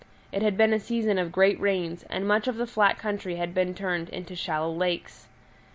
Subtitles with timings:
[0.31, 3.53] It had been a season of great rains, and much of the flat country had
[3.53, 5.27] been turned into shallow lakes.